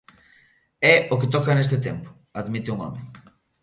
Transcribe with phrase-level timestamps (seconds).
[0.93, 2.07] É o que toca neste tempo,
[2.41, 3.01] admite un home.